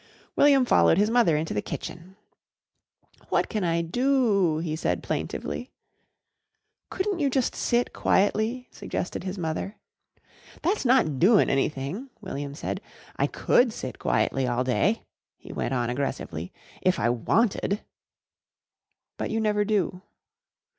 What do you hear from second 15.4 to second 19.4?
went on aggressively, "if I wanted." "But you